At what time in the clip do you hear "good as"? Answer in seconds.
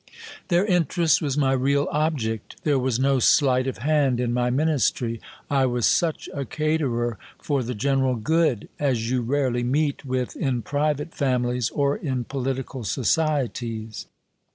8.15-9.11